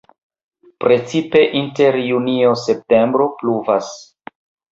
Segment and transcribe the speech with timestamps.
[0.85, 3.93] Precipe inter junio-septembro pluvas.